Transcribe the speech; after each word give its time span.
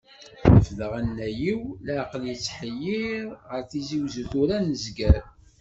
Refdeɣ 0.53 0.91
anay-iw, 0.99 1.61
leɛqel 1.85 2.23
yettḥeyyeṛ, 2.29 3.25
ɣer 3.49 3.61
Tizi 3.69 3.97
Wezzu, 4.01 4.23
tura 4.31 4.53
ad 4.57 4.63
nezger. 4.65 5.23